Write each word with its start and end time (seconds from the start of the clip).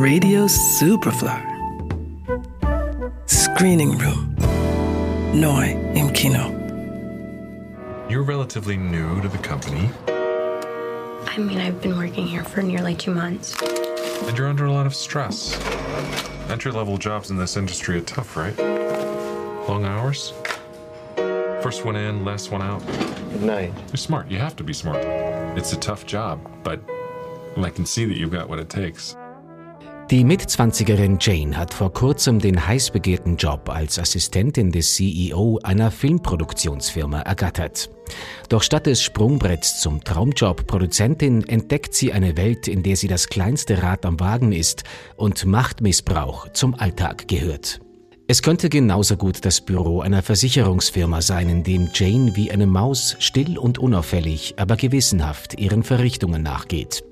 Radio 0.00 0.46
Superfly. 0.46 1.38
Screening 3.26 3.98
Room. 3.98 4.34
Noi 5.34 5.76
im 5.94 6.10
Kino. 6.14 6.48
You're 8.08 8.22
relatively 8.22 8.78
new 8.78 9.20
to 9.20 9.28
the 9.28 9.36
company, 9.36 9.90
I 11.26 11.36
mean, 11.36 11.58
I've 11.58 11.82
been 11.82 11.98
working 11.98 12.26
here 12.26 12.44
for 12.44 12.62
nearly 12.62 12.94
two 12.94 13.12
months. 13.12 13.54
and 13.60 14.38
you're 14.38 14.48
under 14.48 14.64
a 14.64 14.72
lot 14.72 14.86
of 14.86 14.94
stress. 14.94 15.60
Entry 16.48 16.72
level 16.72 16.96
jobs 16.96 17.28
in 17.28 17.36
this 17.36 17.58
industry 17.58 17.98
are 17.98 18.00
tough, 18.00 18.38
right? 18.38 18.58
Long 19.68 19.84
hours? 19.84 20.32
First 21.62 21.84
one 21.84 21.96
in, 21.96 22.24
last 22.24 22.50
one 22.50 22.62
out. 22.62 22.80
Good 22.86 23.42
night. 23.42 23.74
You're 23.88 23.98
smart. 23.98 24.30
You 24.30 24.38
have 24.38 24.56
to 24.56 24.64
be 24.64 24.72
smart. 24.72 25.04
It's 25.58 25.74
a 25.74 25.78
tough 25.78 26.06
job, 26.06 26.40
but 26.62 26.80
I 27.58 27.68
can 27.68 27.84
see 27.84 28.06
that 28.06 28.16
you've 28.16 28.32
got 28.32 28.48
what 28.48 28.58
it 28.58 28.70
takes. 28.70 29.14
Die 30.10 30.24
Mitzwanzigerin 30.24 31.18
Jane 31.20 31.56
hat 31.56 31.72
vor 31.72 31.92
kurzem 31.92 32.40
den 32.40 32.66
heiß 32.66 32.90
begehrten 32.90 33.36
Job 33.36 33.68
als 33.68 33.96
Assistentin 33.96 34.72
des 34.72 34.96
CEO 34.96 35.60
einer 35.62 35.92
Filmproduktionsfirma 35.92 37.20
ergattert. 37.20 37.90
Doch 38.48 38.64
statt 38.64 38.86
des 38.86 39.04
Sprungbretts 39.04 39.78
zum 39.78 40.02
Traumjob 40.02 40.66
Produzentin 40.66 41.46
entdeckt 41.46 41.94
sie 41.94 42.12
eine 42.12 42.36
Welt, 42.36 42.66
in 42.66 42.82
der 42.82 42.96
sie 42.96 43.06
das 43.06 43.28
kleinste 43.28 43.84
Rad 43.84 44.04
am 44.04 44.18
Wagen 44.18 44.50
ist 44.50 44.82
und 45.14 45.46
Machtmissbrauch 45.46 46.48
zum 46.54 46.74
Alltag 46.74 47.28
gehört. 47.28 47.78
Es 48.26 48.42
könnte 48.42 48.68
genauso 48.68 49.16
gut 49.16 49.44
das 49.44 49.60
Büro 49.60 50.00
einer 50.00 50.22
Versicherungsfirma 50.22 51.22
sein, 51.22 51.48
in 51.48 51.62
dem 51.62 51.88
Jane 51.94 52.34
wie 52.34 52.50
eine 52.50 52.66
Maus 52.66 53.14
still 53.20 53.58
und 53.58 53.78
unauffällig, 53.78 54.54
aber 54.56 54.74
gewissenhaft 54.74 55.60
ihren 55.60 55.84
Verrichtungen 55.84 56.42
nachgeht. 56.42 57.04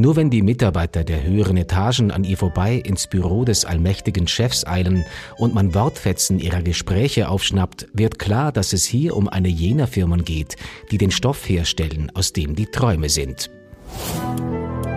Nur 0.00 0.16
wenn 0.16 0.30
die 0.30 0.40
Mitarbeiter 0.40 1.04
der 1.04 1.24
höheren 1.24 1.58
Etagen 1.58 2.10
an 2.10 2.24
ihr 2.24 2.38
vorbei 2.38 2.76
ins 2.76 3.06
Büro 3.06 3.44
des 3.44 3.66
allmächtigen 3.66 4.26
Chefs 4.26 4.66
eilen 4.66 5.04
und 5.36 5.52
man 5.52 5.74
Wortfetzen 5.74 6.38
ihrer 6.38 6.62
Gespräche 6.62 7.28
aufschnappt, 7.28 7.86
wird 7.92 8.18
klar, 8.18 8.50
dass 8.50 8.72
es 8.72 8.86
hier 8.86 9.14
um 9.14 9.28
eine 9.28 9.48
jener 9.48 9.86
Firmen 9.86 10.24
geht, 10.24 10.56
die 10.90 10.96
den 10.96 11.10
Stoff 11.10 11.46
herstellen, 11.46 12.10
aus 12.14 12.32
dem 12.32 12.54
die 12.54 12.64
Träume 12.64 13.10
sind. 13.10 13.50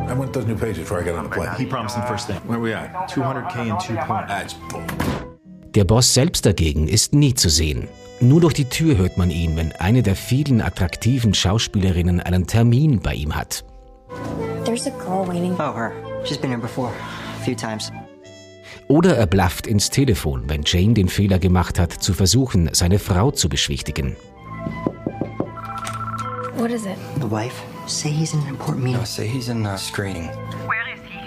I 0.10 0.18
want 0.18 0.32
those 0.32 0.48
new 0.48 0.56
pages 0.56 0.78
before 0.78 1.02
I 1.02 1.04
get 1.04 1.16
on 1.16 1.26
the 1.26 1.30
plane. 1.30 1.52
He 1.58 1.66
promised 1.66 1.98
them 1.98 2.08
first 2.08 2.28
thing. 2.28 2.40
Where 2.48 2.62
we 2.62 2.74
at? 2.74 3.12
200k 3.12 3.62
in 3.68 3.78
two 3.80 4.02
points. 4.08 4.30
That's 4.30 4.56
bull. 4.70 4.84
Der 5.76 5.84
Boss 5.84 6.14
selbst 6.14 6.46
dagegen 6.46 6.88
ist 6.88 7.14
nie 7.14 7.34
zu 7.34 7.50
sehen. 7.50 7.90
Nur 8.22 8.40
durch 8.40 8.54
die 8.54 8.70
Tür 8.70 8.96
hört 8.96 9.18
man 9.18 9.32
ihn, 9.32 9.58
wenn 9.58 9.74
eine 9.74 10.02
der 10.02 10.16
vielen 10.16 10.62
attraktiven 10.62 11.34
Schauspielerinnen 11.34 12.22
einen 12.22 12.48
Termin 12.48 13.02
bei 13.02 13.16
ihm 13.16 13.36
hat. 13.36 13.66
There's 14.74 14.88
a 14.88 15.06
girl 15.06 15.24
waiting. 15.24 15.56
Oh, 15.60 15.72
her. 15.72 15.94
She's 16.26 16.40
been 16.40 16.50
here 16.50 16.58
before. 16.58 16.90
A 16.90 17.44
few 17.44 17.56
times. 17.56 17.92
Oder 18.88 19.16
er 19.16 19.28
blafft 19.28 19.68
ins 19.68 19.92
Telefon, 19.92 20.50
wenn 20.50 20.64
Jane 20.66 20.96
den 20.96 21.10
Fehler 21.10 21.38
gemacht 21.38 21.78
hat, 21.78 21.92
zu 21.92 22.12
versuchen, 22.12 22.72
seine 22.74 22.98
Frau 22.98 23.30
zu 23.30 23.50
beschwichtigen. 23.50 24.16
What 26.56 26.72
is 26.72 26.88
it? 26.88 26.98
The 27.20 27.30
wife? 27.30 27.54
Say 27.86 28.10
he's 28.10 28.34
in 28.34 28.40
an 28.40 28.48
important 28.48 28.84
meeting. 28.84 29.00
No, 29.00 29.06
say 29.06 29.28
he's 29.28 29.48
in 29.48 29.64
uh, 29.64 29.78
screening. 29.78 30.30
Where 30.66 30.92
is 30.92 31.02
he? 31.08 31.20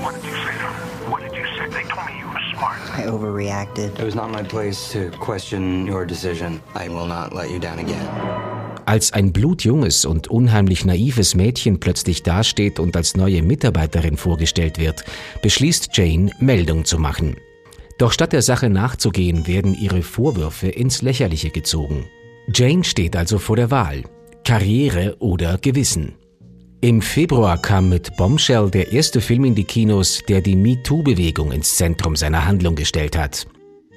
What 0.00 0.14
did 0.14 0.22
you 0.22 0.36
say 0.36 0.52
to 0.52 0.62
them? 0.62 1.10
What 1.10 1.22
did 1.22 1.34
you 1.34 1.44
say? 1.56 1.68
They 1.70 1.88
told 1.88 2.06
me 2.06 2.20
you 2.20 2.28
were 2.28 2.54
smart. 2.54 2.78
I 2.96 3.02
overreacted. 3.06 3.98
It 3.98 4.04
was 4.04 4.14
not 4.14 4.30
my 4.30 4.44
place 4.44 4.92
to 4.92 5.10
question 5.18 5.88
your 5.88 6.06
decision. 6.06 6.62
I 6.76 6.86
will 6.86 7.06
not 7.06 7.32
let 7.32 7.50
you 7.50 7.58
down 7.58 7.80
again. 7.80 8.47
Als 8.88 9.12
ein 9.12 9.34
blutjunges 9.34 10.06
und 10.06 10.28
unheimlich 10.28 10.86
naives 10.86 11.34
Mädchen 11.34 11.78
plötzlich 11.78 12.22
dasteht 12.22 12.80
und 12.80 12.96
als 12.96 13.18
neue 13.18 13.42
Mitarbeiterin 13.42 14.16
vorgestellt 14.16 14.78
wird, 14.78 15.04
beschließt 15.42 15.90
Jane, 15.92 16.30
Meldung 16.40 16.86
zu 16.86 16.98
machen. 16.98 17.36
Doch 17.98 18.12
statt 18.12 18.32
der 18.32 18.40
Sache 18.40 18.70
nachzugehen, 18.70 19.46
werden 19.46 19.78
ihre 19.78 20.00
Vorwürfe 20.00 20.68
ins 20.68 21.02
Lächerliche 21.02 21.50
gezogen. 21.50 22.06
Jane 22.54 22.82
steht 22.82 23.14
also 23.14 23.38
vor 23.38 23.56
der 23.56 23.70
Wahl. 23.70 24.04
Karriere 24.42 25.16
oder 25.18 25.58
Gewissen. 25.58 26.14
Im 26.80 27.02
Februar 27.02 27.60
kam 27.60 27.90
mit 27.90 28.16
Bombshell 28.16 28.70
der 28.70 28.90
erste 28.90 29.20
Film 29.20 29.44
in 29.44 29.54
die 29.54 29.64
Kinos, 29.64 30.22
der 30.26 30.40
die 30.40 30.56
MeToo-Bewegung 30.56 31.52
ins 31.52 31.76
Zentrum 31.76 32.16
seiner 32.16 32.46
Handlung 32.46 32.74
gestellt 32.74 33.18
hat. 33.18 33.46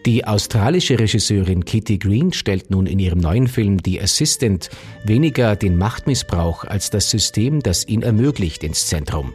Die 0.05 0.25
australische 0.25 0.97
Regisseurin 0.97 1.63
Kitty 1.63 1.99
Green 1.99 2.33
stellt 2.33 2.71
nun 2.71 2.87
in 2.87 2.97
ihrem 2.97 3.19
neuen 3.19 3.47
Film 3.47 3.77
The 3.85 4.01
Assistant 4.01 4.69
weniger 5.03 5.55
den 5.55 5.77
Machtmissbrauch 5.77 6.63
als 6.63 6.89
das 6.89 7.11
System, 7.11 7.61
das 7.61 7.87
ihn 7.87 8.01
ermöglicht, 8.01 8.63
ins 8.63 8.87
Zentrum. 8.87 9.33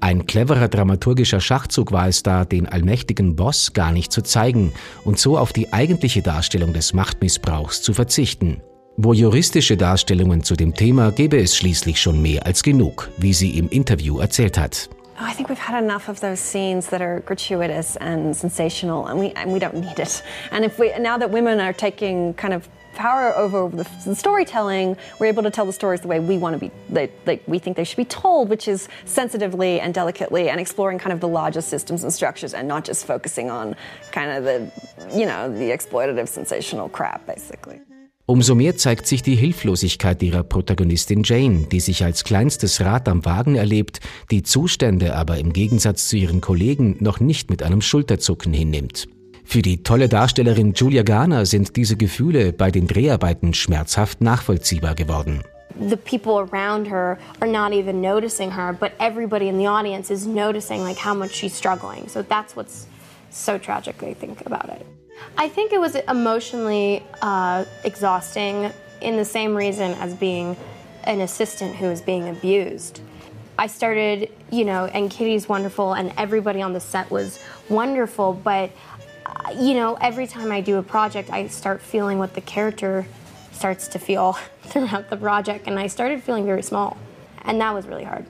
Ein 0.00 0.26
cleverer 0.26 0.68
dramaturgischer 0.68 1.40
Schachzug 1.40 1.92
war 1.92 2.08
es 2.08 2.22
da, 2.22 2.44
den 2.44 2.66
allmächtigen 2.66 3.36
Boss 3.36 3.72
gar 3.72 3.90
nicht 3.90 4.12
zu 4.12 4.20
zeigen 4.20 4.72
und 5.04 5.18
so 5.18 5.38
auf 5.38 5.54
die 5.54 5.72
eigentliche 5.72 6.20
Darstellung 6.20 6.74
des 6.74 6.92
Machtmissbrauchs 6.92 7.80
zu 7.80 7.94
verzichten. 7.94 8.60
Wo 8.98 9.14
juristische 9.14 9.78
Darstellungen 9.78 10.42
zu 10.42 10.56
dem 10.56 10.74
Thema 10.74 11.10
gäbe 11.10 11.38
es 11.38 11.56
schließlich 11.56 11.98
schon 11.98 12.20
mehr 12.20 12.44
als 12.44 12.62
genug, 12.62 13.10
wie 13.16 13.32
sie 13.32 13.56
im 13.58 13.70
Interview 13.70 14.18
erzählt 14.18 14.58
hat. 14.58 14.90
Oh, 15.18 15.24
I 15.24 15.32
think 15.32 15.48
we've 15.48 15.58
had 15.58 15.82
enough 15.82 16.10
of 16.10 16.20
those 16.20 16.40
scenes 16.40 16.88
that 16.88 17.00
are 17.00 17.20
gratuitous 17.20 17.96
and 17.96 18.36
sensational, 18.36 19.06
and 19.06 19.18
we 19.18 19.30
and 19.30 19.50
we 19.50 19.58
don't 19.58 19.76
need 19.76 19.98
it. 19.98 20.22
And 20.50 20.62
if 20.62 20.78
we 20.78 20.92
now 20.98 21.16
that 21.16 21.30
women 21.30 21.58
are 21.58 21.72
taking 21.72 22.34
kind 22.34 22.52
of 22.52 22.68
power 22.94 23.34
over 23.34 23.74
the, 23.74 23.88
the 24.04 24.14
storytelling, 24.14 24.96
we're 25.18 25.26
able 25.26 25.42
to 25.42 25.50
tell 25.50 25.64
the 25.64 25.72
stories 25.72 26.02
the 26.02 26.08
way 26.08 26.20
we 26.20 26.36
want 26.36 26.54
to 26.54 26.58
be, 26.58 26.70
like, 26.90 27.12
like 27.26 27.42
we 27.46 27.58
think 27.58 27.76
they 27.76 27.84
should 27.84 27.96
be 27.96 28.04
told, 28.04 28.50
which 28.50 28.68
is 28.68 28.88
sensitively 29.04 29.80
and 29.80 29.94
delicately, 29.94 30.50
and 30.50 30.60
exploring 30.60 30.98
kind 30.98 31.12
of 31.12 31.20
the 31.20 31.28
larger 31.28 31.60
systems 31.62 32.02
and 32.02 32.12
structures, 32.12 32.52
and 32.52 32.68
not 32.68 32.84
just 32.84 33.06
focusing 33.06 33.50
on 33.50 33.74
kind 34.12 34.30
of 34.30 34.44
the, 34.44 34.70
you 35.18 35.24
know, 35.24 35.50
the 35.50 35.70
exploitative, 35.70 36.28
sensational 36.28 36.88
crap, 36.88 37.26
basically. 37.26 37.80
Umso 38.28 38.56
mehr 38.56 38.76
zeigt 38.76 39.06
sich 39.06 39.22
die 39.22 39.36
Hilflosigkeit 39.36 40.20
ihrer 40.20 40.42
Protagonistin 40.42 41.22
Jane, 41.24 41.68
die 41.70 41.78
sich 41.78 42.04
als 42.04 42.24
kleinstes 42.24 42.80
Rad 42.80 43.08
am 43.08 43.24
Wagen 43.24 43.54
erlebt, 43.54 44.00
die 44.32 44.42
Zustände 44.42 45.14
aber 45.14 45.38
im 45.38 45.52
Gegensatz 45.52 46.08
zu 46.08 46.16
ihren 46.16 46.40
Kollegen 46.40 46.96
noch 46.98 47.20
nicht 47.20 47.50
mit 47.50 47.62
einem 47.62 47.80
Schulterzucken 47.80 48.52
hinnimmt. 48.52 49.06
Für 49.44 49.62
die 49.62 49.84
tolle 49.84 50.08
Darstellerin 50.08 50.72
Julia 50.74 51.04
Garner 51.04 51.46
sind 51.46 51.76
diese 51.76 51.96
Gefühle 51.96 52.52
bei 52.52 52.72
den 52.72 52.88
Dreharbeiten 52.88 53.54
schmerzhaft 53.54 54.20
nachvollziehbar 54.20 54.96
geworden. 54.96 55.42
the 55.78 55.96
people 55.96 56.38
around 56.38 56.86
her 56.86 57.18
are 57.40 57.46
not 57.46 57.72
even 57.72 58.00
noticing 58.00 58.50
her, 58.50 58.72
but 58.72 58.92
everybody 58.98 59.48
in 59.48 59.58
the 59.58 59.66
audience 59.66 60.10
is 60.10 60.26
noticing 60.26 60.82
like 60.82 60.96
how 60.96 61.14
much 61.14 61.34
she's 61.34 61.54
struggling. 61.54 62.08
So 62.08 62.22
that's 62.22 62.56
what's 62.56 62.86
so 63.30 63.58
tragic, 63.58 64.02
I 64.02 64.14
think, 64.14 64.44
about 64.46 64.70
it. 64.70 64.86
I 65.36 65.48
think 65.48 65.72
it 65.72 65.80
was 65.80 65.94
emotionally 65.94 67.04
uh, 67.22 67.64
exhausting 67.84 68.72
in 69.00 69.16
the 69.16 69.24
same 69.24 69.54
reason 69.54 69.92
as 69.94 70.14
being 70.14 70.56
an 71.04 71.20
assistant 71.20 71.76
who 71.76 71.86
was 71.86 72.00
being 72.00 72.28
abused. 72.28 73.00
I 73.58 73.68
started, 73.68 74.30
you 74.50 74.64
know, 74.64 74.86
and 74.86 75.10
Kitty's 75.10 75.48
wonderful, 75.48 75.94
and 75.94 76.12
everybody 76.16 76.60
on 76.60 76.72
the 76.72 76.80
set 76.80 77.10
was 77.10 77.38
wonderful, 77.68 78.34
but, 78.34 78.70
uh, 79.24 79.54
you 79.58 79.74
know, 79.74 79.94
every 79.94 80.26
time 80.26 80.52
I 80.52 80.60
do 80.60 80.76
a 80.76 80.82
project, 80.82 81.30
I 81.30 81.46
start 81.46 81.80
feeling 81.80 82.18
what 82.18 82.34
the 82.34 82.42
character 82.42 83.06
starts 83.52 83.88
to 83.88 83.98
feel 83.98 84.32
throughout 84.62 85.08
the 85.08 85.16
project, 85.16 85.66
and 85.66 85.78
I 85.78 85.86
started 85.86 86.22
feeling 86.22 86.44
very 86.44 86.62
small, 86.62 86.98
and 87.42 87.60
that 87.60 87.72
was 87.72 87.86
really 87.86 88.04
hard. 88.04 88.26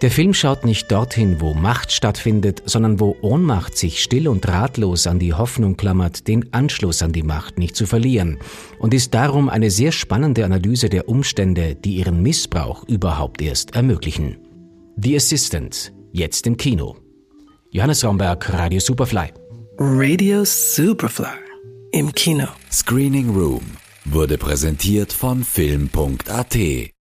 Der 0.00 0.12
Film 0.12 0.32
schaut 0.32 0.64
nicht 0.64 0.92
dorthin, 0.92 1.40
wo 1.40 1.54
Macht 1.54 1.90
stattfindet, 1.90 2.62
sondern 2.66 3.00
wo 3.00 3.16
Ohnmacht 3.20 3.76
sich 3.76 4.00
still 4.00 4.28
und 4.28 4.46
ratlos 4.46 5.08
an 5.08 5.18
die 5.18 5.34
Hoffnung 5.34 5.76
klammert, 5.76 6.28
den 6.28 6.52
Anschluss 6.52 7.02
an 7.02 7.12
die 7.12 7.24
Macht 7.24 7.58
nicht 7.58 7.74
zu 7.74 7.84
verlieren 7.84 8.38
und 8.78 8.94
ist 8.94 9.12
darum 9.12 9.48
eine 9.48 9.72
sehr 9.72 9.90
spannende 9.90 10.44
Analyse 10.44 10.88
der 10.88 11.08
Umstände, 11.08 11.74
die 11.74 11.96
ihren 11.96 12.22
Missbrauch 12.22 12.86
überhaupt 12.86 13.42
erst 13.42 13.74
ermöglichen. 13.74 14.38
The 14.96 15.16
Assistant, 15.16 15.92
jetzt 16.12 16.46
im 16.46 16.56
Kino. 16.56 16.96
Johannes 17.70 18.04
Raumberg, 18.04 18.52
Radio 18.52 18.78
Superfly. 18.78 19.32
Radio 19.78 20.44
Superfly. 20.44 21.26
Im 21.90 22.12
Kino. 22.12 22.46
Screening 22.70 23.30
Room 23.30 23.62
wurde 24.04 24.38
präsentiert 24.38 25.12
von 25.12 25.42
Film.at 25.42 26.56